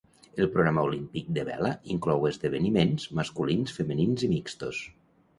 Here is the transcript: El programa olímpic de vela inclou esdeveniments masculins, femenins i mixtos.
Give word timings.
El 0.43 0.47
programa 0.53 0.83
olímpic 0.85 1.27
de 1.35 1.41
vela 1.49 1.69
inclou 1.95 2.25
esdeveniments 2.29 3.05
masculins, 3.19 3.75
femenins 3.81 4.25
i 4.29 4.31
mixtos. 4.33 4.81